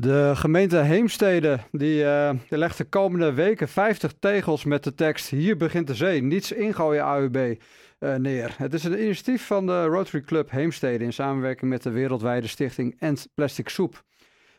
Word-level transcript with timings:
De 0.00 0.32
gemeente 0.34 0.76
Heemstede 0.76 1.58
die, 1.70 2.02
uh, 2.02 2.30
die 2.48 2.58
legt 2.58 2.78
de 2.78 2.84
komende 2.84 3.32
weken 3.32 3.68
50 3.68 4.12
tegels 4.20 4.64
met 4.64 4.84
de 4.84 4.94
tekst 4.94 5.28
Hier 5.28 5.56
begint 5.56 5.86
de 5.86 5.94
zee, 5.94 6.22
niets 6.22 6.52
ingooien 6.52 7.02
AUB 7.02 7.36
uh, 7.36 7.54
eh, 7.98 8.14
neer. 8.20 8.54
Het 8.58 8.74
is 8.74 8.84
een 8.84 9.02
initiatief 9.02 9.46
van 9.46 9.66
de 9.66 9.84
Rotary 9.84 10.22
Club 10.22 10.50
Heemstede 10.50 11.04
in 11.04 11.12
samenwerking 11.12 11.70
met 11.70 11.82
de 11.82 11.90
wereldwijde 11.90 12.46
stichting 12.46 12.96
End 12.98 13.28
Plastic 13.34 13.68
Soep. 13.68 14.02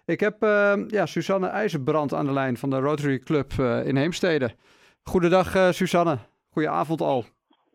Ik 0.06 0.20
heb 0.20 0.44
uh, 0.44 0.74
ja, 0.88 1.06
Suzanne 1.06 1.48
IJzerbrand 1.48 2.14
aan 2.14 2.26
de 2.26 2.34
lijn 2.34 2.58
van 2.58 2.70
de 2.70 2.80
Rotary 2.80 3.20
Club 3.20 3.52
in 3.86 3.96
Heemstede. 3.96 4.56
Goedendag 5.04 5.74
Suzanne, 5.74 6.18
goedenavond 6.50 7.02
al. 7.02 7.26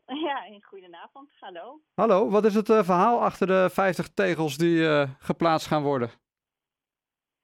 Ja, 0.07 0.59
goedenavond, 0.61 1.31
hallo. 1.41 1.81
Hallo, 1.95 2.31
wat 2.31 2.45
is 2.45 2.55
het 2.55 2.67
verhaal 2.67 3.21
achter 3.21 3.46
de 3.46 3.69
50 3.73 4.09
tegels 4.09 4.57
die 4.57 5.07
geplaatst 5.19 5.67
gaan 5.67 5.83
worden? 5.83 6.11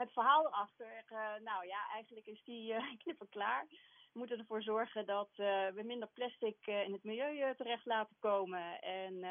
Het 0.01 0.13
verhaal 0.13 0.47
erachter, 0.47 1.05
uh, 1.13 1.45
nou 1.45 1.67
ja, 1.67 1.89
eigenlijk 1.93 2.27
is 2.27 2.43
die 2.45 2.73
uh, 2.73 2.85
knippen 3.03 3.29
klaar. 3.29 3.67
We 4.13 4.19
moeten 4.19 4.39
ervoor 4.39 4.63
zorgen 4.63 5.07
dat 5.07 5.31
uh, 5.37 5.69
we 5.69 5.83
minder 5.83 6.09
plastic 6.15 6.67
in 6.67 6.93
het 6.93 7.05
milieu 7.05 7.55
terecht 7.57 7.87
laten 7.87 8.17
komen. 8.19 8.81
En 8.81 9.25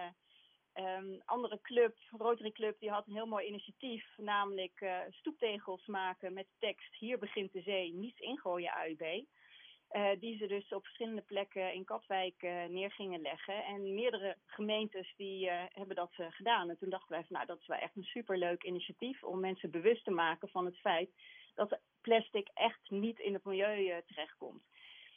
um, 0.73 1.21
andere 1.25 1.61
club, 1.61 1.97
Rotary 2.09 2.51
Club, 2.51 2.79
die 2.79 2.89
had 2.89 3.07
een 3.07 3.13
heel 3.13 3.25
mooi 3.25 3.47
initiatief, 3.47 4.17
namelijk 4.17 5.05
stoeptegels 5.09 5.85
maken 5.85 6.33
met 6.33 6.47
tekst: 6.59 6.95
Hier 6.95 7.19
begint 7.19 7.51
de 7.51 7.61
zee, 7.61 7.93
niets 7.93 8.19
ingooien 8.19 8.71
AUB. 8.71 9.25
Uh, 9.91 10.09
die 10.19 10.37
ze 10.37 10.47
dus 10.47 10.73
op 10.73 10.83
verschillende 10.83 11.21
plekken 11.21 11.73
in 11.73 11.85
Katwijk 11.85 12.43
uh, 12.43 12.65
neer 12.65 12.91
gingen 12.91 13.21
leggen. 13.21 13.63
En 13.63 13.93
meerdere 13.93 14.35
gemeentes 14.45 15.13
die 15.17 15.45
uh, 15.45 15.61
hebben 15.73 15.95
dat 15.95 16.11
gedaan. 16.13 16.69
En 16.69 16.77
toen 16.77 16.89
dachten 16.89 17.11
wij 17.11 17.23
van 17.23 17.35
nou 17.35 17.45
dat 17.45 17.59
is 17.59 17.67
wel 17.67 17.77
echt 17.77 17.95
een 17.95 18.03
superleuk 18.03 18.63
initiatief 18.63 19.23
om 19.23 19.39
mensen 19.39 19.71
bewust 19.71 20.03
te 20.03 20.11
maken 20.11 20.49
van 20.49 20.65
het 20.65 20.77
feit 20.77 21.09
dat 21.55 21.79
plastic 22.01 22.49
echt 22.53 22.89
niet 22.89 23.19
in 23.19 23.33
het 23.33 23.43
milieu 23.43 24.01
terechtkomt. 24.07 24.63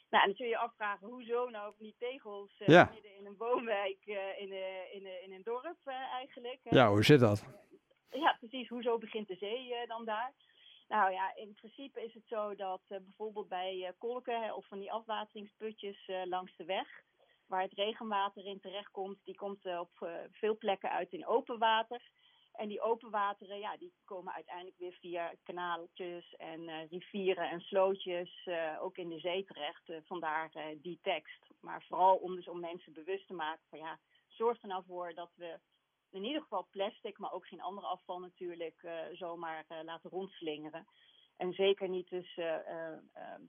Nou, 0.09 0.23
en 0.23 0.29
dan 0.29 0.35
zul 0.35 0.45
je 0.45 0.51
je 0.51 0.57
afvragen, 0.57 1.07
hoezo 1.07 1.49
nou 1.49 1.73
die 1.77 1.95
tegels 1.99 2.51
ja. 2.57 2.89
midden 2.93 3.17
in 3.17 3.25
een 3.25 3.37
woonwijk 3.37 3.97
in, 4.37 4.51
in, 4.91 5.23
in 5.23 5.33
een 5.33 5.43
dorp 5.43 5.79
eigenlijk? 6.11 6.59
Ja, 6.63 6.89
hoe 6.89 7.03
zit 7.03 7.19
dat? 7.19 7.45
ja, 8.11 8.35
precies. 8.39 8.69
Hoezo 8.69 8.97
begint 8.97 9.27
de 9.27 9.35
zee 9.35 9.87
dan 9.87 10.05
daar? 10.05 10.33
Nou 10.87 11.11
ja, 11.11 11.35
in 11.35 11.53
principe 11.53 12.03
is 12.03 12.13
het 12.13 12.27
zo 12.27 12.55
dat 12.55 12.81
uh, 12.89 12.97
bijvoorbeeld 12.97 13.47
bij 13.47 13.75
uh, 13.75 13.89
kolken 13.97 14.55
of 14.55 14.67
van 14.67 14.79
die 14.79 14.91
afwateringsputjes 14.91 16.07
uh, 16.07 16.21
langs 16.25 16.55
de 16.55 16.65
weg, 16.65 16.87
waar 17.47 17.61
het 17.61 17.73
regenwater 17.73 18.45
in 18.45 18.59
terechtkomt, 18.59 19.17
die 19.23 19.35
komt 19.35 19.65
op 19.65 20.09
veel 20.31 20.57
plekken 20.57 20.89
uit 20.89 21.11
in 21.11 21.27
open 21.27 21.59
water. 21.59 22.01
En 22.53 22.67
die 22.67 22.81
open 22.81 23.09
wateren, 23.09 23.59
ja, 23.59 23.77
die 23.77 23.93
komen 24.05 24.33
uiteindelijk 24.33 24.77
weer 24.77 24.97
via 24.99 25.33
kanaaltjes 25.43 26.35
en 26.35 26.87
rivieren 26.87 27.49
en 27.49 27.61
slootjes 27.61 28.47
ook 28.79 28.97
in 28.97 29.09
de 29.09 29.19
zee 29.19 29.45
terecht. 29.45 29.91
vandaar 30.05 30.51
die 30.81 30.99
tekst. 31.01 31.47
Maar 31.59 31.83
vooral 31.83 32.15
om 32.15 32.35
dus 32.35 32.47
om 32.47 32.59
mensen 32.59 32.93
bewust 32.93 33.27
te 33.27 33.33
maken 33.33 33.65
van 33.69 33.79
ja, 33.79 33.99
zorg 34.27 34.61
er 34.61 34.67
nou 34.67 34.83
voor 34.87 35.13
dat 35.13 35.31
we 35.35 35.59
in 36.13 36.23
ieder 36.23 36.41
geval 36.41 36.67
plastic, 36.71 37.17
maar 37.17 37.33
ook 37.33 37.47
geen 37.47 37.61
andere 37.61 37.87
afval 37.87 38.19
natuurlijk, 38.19 38.81
uh, 38.85 38.91
zomaar 39.13 39.65
uh, 39.69 39.77
laten 39.83 40.09
rondslingeren. 40.09 40.87
En 41.37 41.53
zeker 41.53 41.89
niet 41.89 42.09
dus 42.09 42.37
uh, 42.37 42.55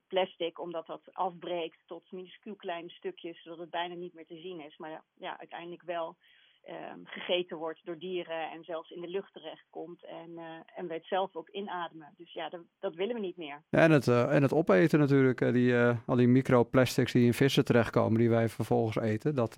plastic, 0.08 0.60
omdat 0.60 0.86
dat 0.86 1.02
afbreekt 1.12 1.78
tot 1.86 2.12
minuscuul 2.12 2.54
kleine 2.54 2.90
stukjes, 2.90 3.42
zodat 3.42 3.58
het 3.58 3.70
bijna 3.70 3.94
niet 3.94 4.14
meer 4.14 4.26
te 4.26 4.40
zien 4.40 4.60
is. 4.60 4.76
Maar 4.76 5.02
ja, 5.14 5.38
uiteindelijk 5.38 5.82
wel 5.82 6.16
ehm, 6.62 6.98
gegeten 7.04 7.56
wordt 7.56 7.80
door 7.84 7.98
dieren 7.98 8.50
en 8.50 8.64
zelfs 8.64 8.90
in 8.90 9.00
de 9.00 9.08
lucht 9.08 9.32
terechtkomt. 9.32 10.04
En, 10.04 10.38
en 10.74 10.86
we 10.86 10.94
het 10.94 11.06
zelf 11.06 11.36
ook 11.36 11.48
inademen. 11.48 12.14
Dus 12.16 12.32
ja, 12.32 12.48
dat, 12.48 12.60
dat 12.80 12.94
willen 12.94 13.14
we 13.14 13.20
niet 13.20 13.36
meer. 13.36 13.62
En, 13.70 13.90
het, 13.90 14.08
en 14.08 14.42
het 14.42 14.52
opeten 14.52 14.98
natuurlijk, 14.98 15.52
die, 15.52 15.76
al 16.06 16.16
die 16.16 16.28
microplastics 16.28 17.12
die 17.12 17.26
in 17.26 17.34
vissen 17.34 17.64
terechtkomen, 17.64 18.18
die 18.18 18.30
wij 18.30 18.48
vervolgens 18.48 18.96
eten. 18.96 19.34
Dat 19.34 19.56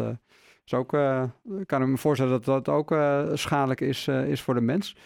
is 0.67 0.75
ook, 0.75 0.93
uh, 0.93 1.23
kan 1.67 1.83
ik 1.83 1.89
me 1.89 1.97
voorstellen 1.97 2.33
dat 2.33 2.45
dat 2.45 2.69
ook 2.69 2.91
uh, 2.93 3.25
schadelijk 3.33 3.81
is, 3.81 4.07
uh, 4.07 4.29
is 4.29 4.43
voor 4.43 4.55
de 4.55 4.61
mens. 4.61 4.97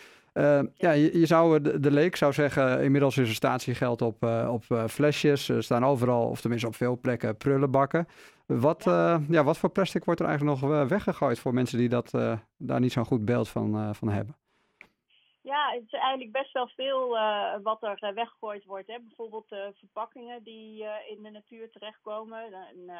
ja, 0.75 0.91
je, 0.91 1.19
je, 1.19 1.26
zou, 1.26 1.60
de, 1.60 1.81
de 1.81 1.91
leek 1.91 2.16
zou 2.16 2.32
zeggen, 2.32 2.82
inmiddels 2.82 3.19
is 3.19 3.28
er 3.28 3.34
statiegeld 3.34 4.03
op, 4.03 4.22
op 4.48 4.65
flesjes. 4.88 5.48
Er 5.48 5.62
staan 5.62 5.84
overal, 5.84 6.28
of 6.28 6.41
tenminste 6.41 6.69
op 6.69 6.75
veel 6.75 6.98
plekken, 7.00 7.37
prullenbakken. 7.37 8.06
Wat, 8.47 8.84
ja. 8.84 9.21
ja 9.28 9.44
wat 9.44 9.59
voor 9.59 9.71
plastic 9.71 10.04
wordt 10.04 10.21
er 10.21 10.26
eigenlijk 10.26 10.60
nog 10.60 10.88
weggegooid 10.88 11.38
voor 11.38 11.54
mensen 11.54 11.78
die 11.78 11.88
dat, 11.88 12.10
daar 12.56 12.81
niet 12.81 12.92
zo'n 12.92 13.04
goed 13.04 13.25
beeld 13.25 13.48
van, 13.48 13.94
van 13.94 14.09
hebben? 14.09 14.40
Ja, 15.60 15.72
het 15.72 15.84
is 15.87 15.93
eigenlijk 15.93 16.32
best 16.32 16.53
wel 16.53 16.69
veel 16.69 17.16
uh, 17.16 17.54
wat 17.62 17.82
er 17.82 18.03
uh, 18.03 18.10
weggegooid 18.10 18.65
wordt. 18.65 18.87
Hè. 18.87 19.00
Bijvoorbeeld 19.00 19.53
uh, 19.53 19.66
verpakkingen 19.75 20.43
die 20.43 20.84
in 21.09 21.22
de 21.22 21.31
natuur 21.31 21.71
terechtkomen. 21.71 22.53
En, 22.53 22.91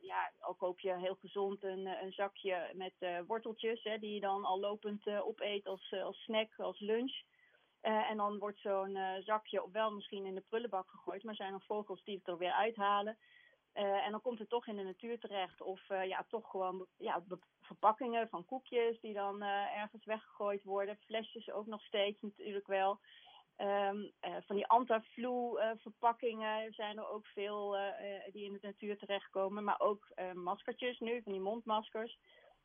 ja, 0.00 0.30
al 0.40 0.54
koop 0.54 0.80
je 0.80 0.98
heel 0.98 1.14
gezond 1.14 1.64
een, 1.64 1.86
een 1.86 2.12
zakje 2.12 2.70
met 2.74 3.24
worteltjes, 3.26 3.82
hè, 3.82 3.98
die 3.98 4.14
je 4.14 4.20
dan 4.20 4.44
al 4.44 4.60
lopend 4.60 5.06
opeet 5.06 5.66
als, 5.66 5.94
als 6.04 6.22
snack, 6.22 6.48
als 6.58 6.80
lunch. 6.80 7.22
en 7.80 8.16
dan 8.16 8.38
wordt 8.38 8.58
zo'n 8.58 8.98
zakje 9.24 9.68
wel 9.72 9.90
misschien 9.90 10.26
in 10.26 10.34
de 10.34 10.44
prullenbak 10.48 10.90
gegooid, 10.90 11.22
maar 11.22 11.34
zijn 11.34 11.52
er 11.52 11.64
vogels 11.66 12.04
die 12.04 12.16
het 12.16 12.28
er 12.28 12.38
weer 12.38 12.52
uithalen. 12.52 13.18
Uh, 13.74 14.06
en 14.06 14.10
dan 14.10 14.20
komt 14.20 14.38
het 14.38 14.48
toch 14.48 14.66
in 14.66 14.76
de 14.76 14.82
natuur 14.82 15.18
terecht. 15.18 15.60
Of 15.60 15.90
uh, 15.90 16.04
ja, 16.04 16.24
toch 16.28 16.50
gewoon 16.50 16.86
ja, 16.98 17.22
verpakkingen 17.60 18.28
van 18.28 18.44
koekjes 18.44 19.00
die 19.00 19.14
dan 19.14 19.42
uh, 19.42 19.76
ergens 19.76 20.04
weggegooid 20.04 20.64
worden. 20.64 20.96
Flesjes 20.96 21.50
ook 21.50 21.66
nog 21.66 21.82
steeds 21.82 22.20
natuurlijk 22.20 22.66
wel. 22.66 22.98
Um, 23.56 24.12
van 24.20 24.56
die 24.56 24.66
Antaflu 24.66 25.58
verpakkingen 25.76 26.72
zijn 26.72 26.98
er 26.98 27.08
ook 27.08 27.26
veel 27.26 27.76
die 28.32 28.44
in 28.44 28.52
de 28.52 28.58
natuur 28.62 28.98
terechtkomen. 28.98 29.64
Maar 29.64 29.80
ook 29.80 30.08
maskertjes 30.32 30.98
nu, 30.98 31.22
van 31.22 31.32
die 31.32 31.40
mondmaskers. 31.40 32.18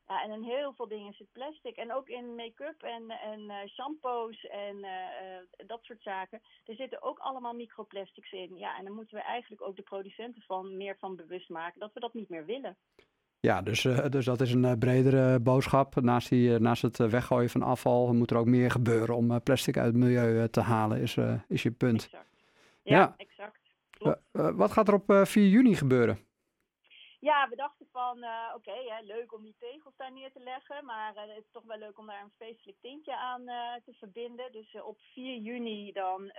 Ja, 0.08 0.24
en 0.24 0.32
in 0.32 0.44
heel 0.44 0.74
veel 0.74 0.88
dingen 0.88 1.14
zit 1.14 1.32
plastic. 1.32 1.76
En 1.76 1.94
ook 1.94 2.08
in 2.08 2.36
make-up 2.36 2.82
en, 2.82 3.10
en 3.10 3.40
uh, 3.40 3.56
shampoos 3.66 4.46
en 4.46 4.78
uh, 4.78 5.68
dat 5.68 5.80
soort 5.82 6.02
zaken. 6.02 6.42
Er 6.66 6.76
zitten 6.76 7.02
ook 7.02 7.20
allemaal 7.20 7.54
microplastics 7.54 8.32
in. 8.32 8.58
Ja, 8.58 8.78
en 8.78 8.86
dan 8.86 8.94
moeten 8.94 9.16
we 9.16 9.24
eigenlijk 9.24 9.62
ook 9.62 9.76
de 9.76 9.82
producenten 9.82 10.42
van 10.42 10.78
meer 10.78 10.98
van 11.00 11.16
bewust 11.16 11.50
maken 11.50 11.80
dat 11.80 11.94
we 11.94 12.00
dat 12.00 12.14
niet 12.14 12.30
meer 12.30 12.46
willen. 12.46 12.78
Ja, 13.40 13.62
dus, 13.62 13.82
dus 14.10 14.26
dat 14.26 14.42
is 14.42 14.54
een 14.54 14.80
bredere 14.80 15.40
boodschap. 15.40 15.96
Naast, 15.96 16.30
die, 16.30 16.60
naast 16.60 16.82
het 16.82 16.98
weggooien 16.98 17.50
van 17.50 17.62
afval 17.62 18.14
moet 18.14 18.32
er 18.32 18.38
ook 18.38 18.46
meer 18.46 18.72
gebeuren 18.72 19.16
om 19.16 19.44
plastic 19.44 19.78
uit 19.78 19.86
het 19.86 19.96
milieu 19.96 20.50
te 20.50 20.62
halen, 20.62 21.02
is, 21.02 21.18
is 21.48 21.64
je 21.64 21.72
punt. 21.72 22.04
Exact. 22.04 22.26
Ja, 22.84 22.98
ja. 22.98 23.16
exact. 23.18 23.60
wat 24.56 24.72
gaat 24.72 24.88
er 24.88 24.94
op 24.94 25.28
4 25.28 25.48
juni 25.48 25.76
gebeuren? 25.76 26.27
Ja, 27.20 27.50
we 27.50 27.56
dachten 27.56 27.88
van, 27.92 28.18
uh, 28.18 28.52
oké, 28.56 29.02
leuk 29.02 29.34
om 29.34 29.44
die 29.44 29.56
tegels 29.60 29.96
daar 29.96 30.12
neer 30.12 30.32
te 30.32 30.40
leggen, 30.40 30.86
maar 30.86 31.16
uh, 31.16 31.22
het 31.22 31.44
is 31.44 31.52
toch 31.52 31.64
wel 31.64 31.78
leuk 31.78 31.98
om 32.00 32.06
daar 32.06 32.22
een 32.22 32.38
feestelijk 32.38 32.78
tintje 32.82 33.16
aan 33.16 33.42
uh, 33.42 33.74
te 33.86 33.94
verbinden. 33.94 34.52
Dus 34.52 34.82
op 34.82 35.00
4 35.00 35.38
juni 35.38 35.92
dan 35.92 36.32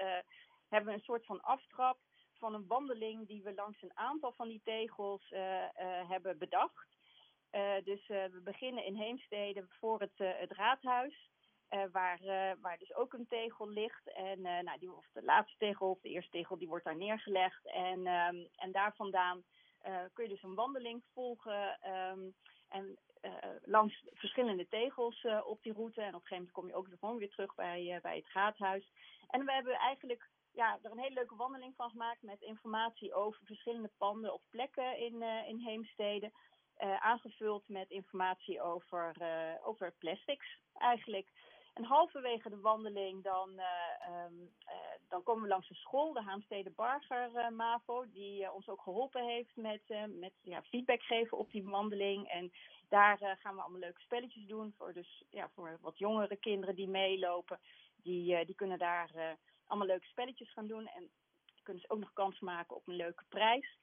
hebben 0.68 0.88
we 0.88 0.98
een 0.98 1.04
soort 1.04 1.26
van 1.26 1.40
aftrap 1.40 1.98
van 2.34 2.54
een 2.54 2.66
wandeling 2.66 3.26
die 3.26 3.42
we 3.42 3.54
langs 3.54 3.82
een 3.82 3.96
aantal 3.96 4.32
van 4.32 4.48
die 4.48 4.60
tegels 4.64 5.28
hebben 6.08 6.38
bedacht. 6.38 6.96
dus 7.84 8.06
we 8.06 8.40
beginnen 8.44 8.84
in 8.84 8.94
Heemstede 8.94 9.66
voor 9.68 10.00
het, 10.00 10.12
het 10.16 10.52
raadhuis. 10.52 11.30
waar, 11.92 12.20
waar 12.60 12.78
dus 12.78 12.94
ook 12.94 13.12
een 13.12 13.26
tegel 13.26 13.68
ligt. 13.68 14.12
En 14.12 14.40
nou, 14.40 14.78
die, 14.78 14.92
of 14.92 15.06
de 15.12 15.22
laatste 15.22 15.56
tegel 15.58 15.90
of 15.90 16.00
de 16.00 16.08
eerste 16.08 16.30
tegel, 16.30 16.58
die 16.58 16.68
wordt 16.68 16.84
daar 16.84 16.96
neergelegd. 16.96 17.66
En, 17.66 18.06
um, 18.06 18.48
en 18.54 18.72
daar 18.72 18.94
vandaan 18.94 19.44
kun 20.12 20.24
je 20.24 20.30
dus 20.30 20.42
een 20.42 20.54
wandeling 20.54 21.04
volgen 21.12 21.78
um, 21.90 22.34
en 22.68 22.98
uh, 23.22 23.32
langs 23.64 24.04
verschillende 24.12 24.68
tegels 24.68 25.24
uh, 25.24 25.40
op 25.46 25.62
die 25.62 25.72
route. 25.72 26.00
En 26.00 26.14
op 26.14 26.20
een 26.20 26.26
gegeven 26.26 26.36
moment 26.36 26.52
kom 26.52 26.66
je 26.66 26.74
ook 26.74 26.88
gewoon 26.98 27.18
weer 27.18 27.30
terug 27.30 27.54
bij, 27.54 27.98
bij 28.02 28.16
het 28.16 28.28
gaathuis. 28.28 28.92
En 29.28 29.44
we 29.44 29.52
hebben 29.52 29.74
eigenlijk 29.74 30.30
ja, 30.52 30.78
er 30.82 30.90
een 30.90 30.98
hele 30.98 31.14
leuke 31.14 31.36
wandeling 31.36 31.74
van 31.76 31.90
gemaakt 31.90 32.22
met 32.22 32.40
informatie 32.40 33.14
over 33.14 33.40
verschillende 33.44 33.90
panden 33.96 34.34
of 34.34 34.42
plekken 34.50 34.98
in, 34.98 35.22
in 35.22 35.58
Heemstede. 35.58 36.32
aangevuld 36.98 37.68
met 37.68 37.90
informatie 37.90 38.62
over, 38.62 39.12
over 39.62 39.92
plastics 39.98 40.58
eigenlijk. 40.72 41.28
En 41.78 41.84
halverwege 41.84 42.48
de 42.48 42.60
wandeling 42.60 43.22
dan, 43.22 43.50
uh, 43.56 44.24
um, 44.24 44.40
uh, 44.40 44.74
dan 45.08 45.22
komen 45.22 45.42
we 45.42 45.48
langs 45.48 45.70
een 45.70 45.76
school, 45.76 46.12
de 46.12 46.22
Haamstede 46.22 46.70
Barger 46.70 47.30
uh, 47.34 47.48
MAVO, 47.48 48.04
die 48.10 48.52
ons 48.52 48.68
ook 48.68 48.80
geholpen 48.80 49.24
heeft 49.24 49.56
met, 49.56 49.82
met 50.08 50.32
ja, 50.42 50.62
feedback 50.62 51.02
geven 51.02 51.38
op 51.38 51.50
die 51.50 51.64
wandeling. 51.64 52.28
En 52.28 52.52
daar 52.88 53.18
gaan 53.18 53.54
we 53.54 53.60
allemaal 53.60 53.80
leuke 53.80 54.00
spelletjes 54.00 54.46
doen 54.46 54.74
voor, 54.76 54.92
dus, 54.92 55.24
ja, 55.30 55.48
voor 55.54 55.78
wat 55.80 55.98
jongere 55.98 56.36
kinderen 56.36 56.74
die 56.74 56.88
meelopen. 56.88 57.60
Die, 58.02 58.44
die 58.44 58.54
kunnen 58.54 58.78
daar 58.78 59.36
allemaal 59.66 59.86
leuke 59.86 60.06
spelletjes 60.06 60.52
gaan 60.52 60.66
doen 60.66 60.86
en 60.86 61.10
kunnen 61.62 61.82
ze 61.82 61.90
ook 61.90 61.98
nog 61.98 62.12
kans 62.12 62.40
maken 62.40 62.76
op 62.76 62.88
een 62.88 62.96
leuke 62.96 63.24
prijs. 63.28 63.78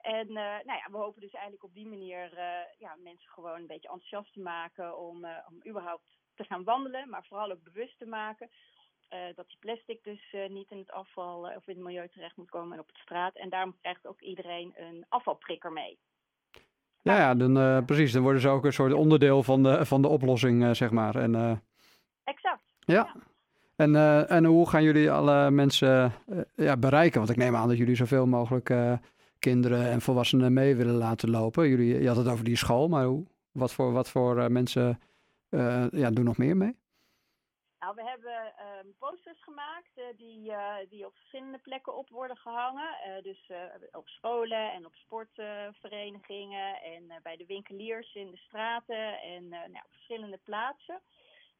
En 0.00 0.32
nou 0.32 0.64
ja, 0.64 0.88
we 0.90 0.96
hopen 0.96 1.20
dus 1.20 1.32
eigenlijk 1.32 1.64
op 1.64 1.74
die 1.74 1.86
manier 1.86 2.38
ja, 2.78 2.94
mensen 2.96 3.30
gewoon 3.30 3.60
een 3.60 3.66
beetje 3.66 3.88
enthousiast 3.88 4.32
te 4.32 4.40
maken 4.40 4.98
om, 4.98 5.26
om 5.48 5.66
überhaupt 5.66 6.18
te 6.38 6.44
gaan 6.44 6.64
wandelen, 6.64 7.08
maar 7.08 7.24
vooral 7.28 7.50
ook 7.50 7.62
bewust 7.62 7.98
te 7.98 8.06
maken. 8.06 8.50
dat 9.34 9.48
die 9.48 9.56
plastic 9.60 10.04
dus 10.04 10.34
niet 10.48 10.70
in 10.70 10.78
het 10.78 10.90
afval 10.90 11.40
of 11.40 11.66
in 11.66 11.74
het 11.74 11.84
milieu 11.84 12.08
terecht 12.08 12.36
moet 12.36 12.50
komen 12.50 12.72
en 12.72 12.80
op 12.80 12.88
de 12.88 12.98
straat. 12.98 13.36
En 13.36 13.48
daarom 13.48 13.76
krijgt 13.80 14.06
ook 14.06 14.20
iedereen 14.20 14.74
een 14.76 15.04
afvalprikker 15.08 15.72
mee. 15.72 15.98
Ja, 17.02 17.16
ja 17.16 17.34
dan, 17.34 17.84
precies. 17.84 18.12
Dan 18.12 18.22
worden 18.22 18.40
ze 18.40 18.48
ook 18.48 18.64
een 18.64 18.72
soort 18.72 18.92
onderdeel 18.92 19.42
van 19.42 19.62
de, 19.62 19.86
van 19.86 20.02
de 20.02 20.08
oplossing, 20.08 20.76
zeg 20.76 20.90
maar. 20.90 21.16
En, 21.16 21.62
exact. 22.24 22.62
Ja. 22.78 23.14
En, 23.76 23.96
en 24.28 24.44
hoe 24.44 24.68
gaan 24.68 24.82
jullie 24.82 25.10
alle 25.10 25.50
mensen 25.50 26.12
ja, 26.54 26.76
bereiken? 26.76 27.18
Want 27.18 27.30
ik 27.30 27.36
neem 27.36 27.56
aan 27.56 27.68
dat 27.68 27.76
jullie 27.76 27.96
zoveel 27.96 28.26
mogelijk 28.26 28.70
kinderen 29.38 29.90
en 29.90 30.00
volwassenen 30.00 30.52
mee 30.52 30.76
willen 30.76 30.94
laten 30.94 31.30
lopen. 31.30 31.68
Jullie, 31.68 32.00
je 32.00 32.08
had 32.08 32.16
het 32.16 32.28
over 32.28 32.44
die 32.44 32.56
school, 32.56 32.88
maar 32.88 33.04
hoe, 33.04 33.24
wat 33.52 33.72
voor, 33.72 33.92
wat 33.92 34.10
voor 34.10 34.52
mensen 34.52 35.00
ja, 35.90 36.10
doen 36.10 36.24
nog 36.24 36.38
meer 36.38 36.56
mee? 36.56 36.76
Nou, 37.78 37.94
we 37.94 38.02
hebben 38.02 38.56
ehm, 38.56 38.86
posters 38.98 39.42
gemaakt 39.42 39.90
uh, 39.96 40.04
die, 40.16 40.50
uh, 40.50 40.74
die 40.88 41.06
op 41.06 41.14
verschillende 41.14 41.58
plekken 41.58 41.96
op 41.96 42.08
worden 42.08 42.36
gehangen. 42.36 43.22
Dus 43.22 43.50
op 43.92 44.08
scholen 44.08 44.72
en 44.72 44.86
op 44.86 44.94
sportverenigingen 44.94 46.82
en 46.82 47.20
bij 47.22 47.36
de 47.36 47.46
winkeliers 47.46 48.14
in 48.14 48.30
de 48.30 48.36
straten 48.36 49.20
en 49.20 49.48
nou, 49.48 49.72
op 49.72 49.90
verschillende 49.90 50.38
plaatsen. 50.44 51.00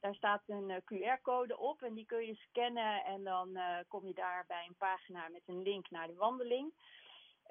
Daar 0.00 0.14
staat 0.14 0.42
een 0.46 0.82
QR-code 0.84 1.58
op 1.58 1.82
en 1.82 1.94
die 1.94 2.06
kun 2.06 2.26
je 2.26 2.34
scannen 2.34 3.04
en 3.04 3.24
dan 3.24 3.58
kom 3.88 4.06
je 4.06 4.14
daar 4.14 4.44
bij 4.46 4.64
een 4.68 4.76
pagina 4.76 5.28
met 5.28 5.42
een 5.46 5.62
link 5.62 5.90
naar 5.90 6.06
de 6.06 6.14
wandeling. 6.14 6.72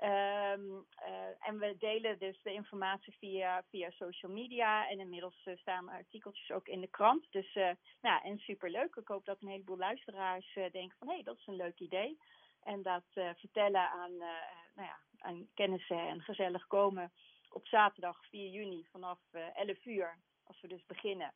Um, 0.03 0.85
uh, 1.07 1.47
en 1.47 1.59
we 1.59 1.75
delen 1.79 2.19
dus 2.19 2.39
de 2.43 2.53
informatie 2.53 3.15
via, 3.19 3.63
via 3.69 3.89
social 3.89 4.31
media. 4.31 4.89
En 4.89 4.99
inmiddels 4.99 5.45
uh, 5.45 5.57
staan 5.57 5.89
artikeltjes 5.89 6.51
ook 6.51 6.67
in 6.67 6.81
de 6.81 6.87
krant. 6.87 7.27
Dus 7.31 7.55
uh, 7.55 7.69
nou, 8.01 8.23
en 8.23 8.37
superleuk. 8.37 8.95
Ik 8.95 9.07
hoop 9.07 9.25
dat 9.25 9.41
een 9.41 9.47
heleboel 9.47 9.77
luisteraars 9.77 10.53
denken 10.53 10.97
van 10.99 11.07
hé, 11.07 11.13
hey, 11.13 11.23
dat 11.23 11.37
is 11.37 11.47
een 11.47 11.55
leuk 11.55 11.79
idee. 11.79 12.17
En 12.63 12.81
dat 12.81 13.03
vertellen 13.13 13.89
aan, 13.89 14.17
nou 14.75 14.87
ja, 14.87 14.99
aan 15.17 15.47
kennissen 15.53 16.07
en 16.07 16.21
gezellig 16.21 16.67
komen 16.67 17.11
op 17.49 17.67
zaterdag 17.67 18.25
4 18.29 18.49
juni 18.49 18.87
vanaf 18.91 19.19
11 19.53 19.85
uur. 19.85 20.17
Als 20.43 20.61
we 20.61 20.67
dus 20.67 20.85
beginnen. 20.85 21.33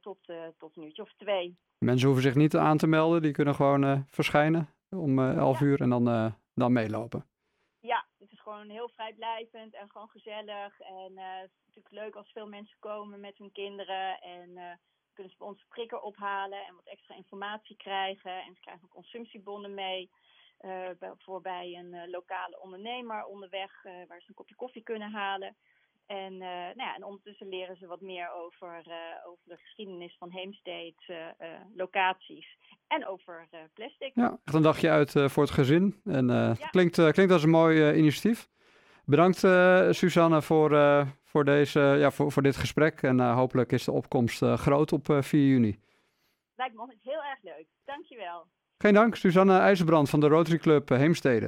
tot, 0.00 0.18
tot 0.58 0.76
een 0.76 0.82
uurtje 0.82 1.02
of 1.02 1.12
twee. 1.16 1.58
Mensen 1.78 2.06
hoeven 2.06 2.24
zich 2.24 2.34
niet 2.34 2.56
aan 2.56 2.78
te 2.78 2.86
melden. 2.86 3.22
Die 3.22 3.32
kunnen 3.32 3.54
gewoon 3.54 4.06
verschijnen 4.08 4.68
om 4.90 5.18
11 5.18 5.60
ja. 5.60 5.66
uur 5.66 5.80
en 5.80 5.90
dan, 5.90 6.34
dan 6.54 6.72
meelopen 6.72 7.26
heel 8.64 8.88
vrijblijvend 8.88 9.74
en 9.74 9.90
gewoon 9.90 10.08
gezellig. 10.08 10.80
En 10.80 11.12
uh, 11.12 11.40
het 11.40 11.50
is 11.50 11.66
natuurlijk 11.66 11.94
leuk 11.94 12.14
als 12.14 12.32
veel 12.32 12.46
mensen 12.46 12.76
komen 12.78 13.20
met 13.20 13.38
hun 13.38 13.52
kinderen. 13.52 14.20
En 14.20 14.48
uh, 14.48 14.72
kunnen 15.12 15.32
ze 15.32 15.38
bij 15.38 15.46
ons 15.46 15.64
prikker 15.68 16.00
ophalen 16.00 16.66
en 16.66 16.74
wat 16.74 16.86
extra 16.86 17.14
informatie 17.14 17.76
krijgen. 17.76 18.42
En 18.42 18.54
ze 18.54 18.60
krijgen 18.60 18.84
ook 18.84 18.90
consumptiebonnen 18.90 19.74
mee. 19.74 20.10
Uh, 20.60 20.88
bij 21.42 21.74
een 21.74 22.10
lokale 22.10 22.60
ondernemer 22.60 23.24
onderweg, 23.24 23.82
waar 23.82 24.20
ze 24.20 24.28
een 24.28 24.34
kopje 24.34 24.54
koffie 24.54 24.82
kunnen 24.82 25.10
halen. 25.10 25.56
En, 26.06 26.32
uh, 26.32 26.40
nou 26.40 26.76
ja, 26.76 26.94
en 26.94 27.04
ondertussen 27.04 27.48
leren 27.48 27.76
ze 27.76 27.86
wat 27.86 28.00
meer 28.00 28.30
over, 28.32 28.82
uh, 28.86 28.94
over 29.26 29.42
de 29.44 29.56
geschiedenis 29.56 30.16
van 30.18 30.30
Heemstede, 30.30 30.94
uh, 31.40 31.48
locaties 31.76 32.56
en 32.86 33.06
over 33.06 33.48
plastic. 33.74 34.14
Ja, 34.14 34.38
echt 34.44 34.54
een 34.54 34.62
dagje 34.62 34.90
uit 34.90 35.12
voor 35.12 35.42
het 35.42 35.52
gezin. 35.52 36.00
En 36.04 36.26
ja. 36.26 36.54
klinkt, 36.70 37.10
klinkt 37.10 37.32
als 37.32 37.42
een 37.42 37.50
mooi 37.50 37.92
initiatief. 37.92 38.48
Bedankt 39.04 39.38
Suzanne 39.96 40.42
voor, 40.42 40.70
voor, 41.24 41.44
deze, 41.44 41.80
ja, 41.80 42.10
voor, 42.10 42.32
voor 42.32 42.42
dit 42.42 42.56
gesprek. 42.56 43.02
En 43.02 43.20
hopelijk 43.20 43.72
is 43.72 43.84
de 43.84 43.92
opkomst 43.92 44.44
groot 44.44 44.92
op 44.92 45.06
4 45.20 45.46
juni. 45.46 45.78
Lijkt 46.56 46.74
me 46.74 46.94
heel 47.02 47.22
erg 47.22 47.42
leuk. 47.42 47.66
Dankjewel. 47.84 48.46
Geen 48.78 48.94
dank, 48.94 49.16
Suzanne 49.16 49.58
IJzerbrand 49.58 50.10
van 50.10 50.20
de 50.20 50.28
Rotary 50.28 50.58
Club 50.58 50.88
Heemstede. 50.88 51.44